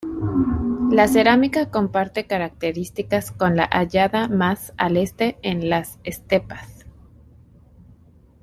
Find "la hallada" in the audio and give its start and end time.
3.55-4.27